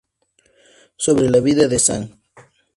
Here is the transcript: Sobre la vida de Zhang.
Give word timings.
Sobre 0.97 1.29
la 1.29 1.41
vida 1.41 1.67
de 1.67 1.77
Zhang. 1.87 2.09